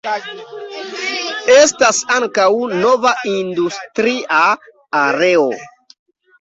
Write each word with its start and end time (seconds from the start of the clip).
Estas 1.57 1.99
ankaŭ 2.15 2.47
nova 2.79 3.13
industria 3.35 4.43
areo. 5.05 5.49